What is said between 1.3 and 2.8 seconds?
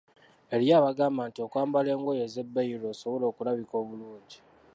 okwambala engoye ez‘ebbeeyi